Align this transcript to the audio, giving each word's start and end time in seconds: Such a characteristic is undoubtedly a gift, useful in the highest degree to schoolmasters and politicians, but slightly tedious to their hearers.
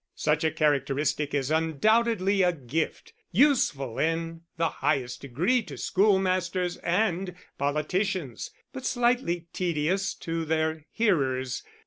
Such 0.15 0.43
a 0.43 0.49
characteristic 0.49 1.35
is 1.35 1.51
undoubtedly 1.51 2.41
a 2.41 2.51
gift, 2.51 3.13
useful 3.31 3.99
in 3.99 4.41
the 4.57 4.67
highest 4.69 5.21
degree 5.21 5.61
to 5.61 5.77
schoolmasters 5.77 6.77
and 6.77 7.35
politicians, 7.59 8.49
but 8.73 8.83
slightly 8.87 9.45
tedious 9.53 10.15
to 10.15 10.43
their 10.43 10.87
hearers. 10.91 11.61